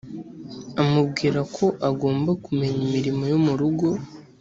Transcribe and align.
amubwira 0.81 1.39
ko 1.55 1.65
agomba 1.89 2.31
kumenya 2.45 2.79
imirimo 2.87 3.23
yo 3.31 3.37
mu 3.45 3.53
rugo 3.59 3.87